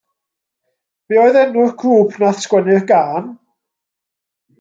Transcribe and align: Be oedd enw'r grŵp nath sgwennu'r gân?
Be 1.09 1.19
oedd 1.23 1.37
enw'r 1.41 1.69
grŵp 1.83 2.17
nath 2.23 2.39
sgwennu'r 2.45 2.83
gân? 2.93 3.29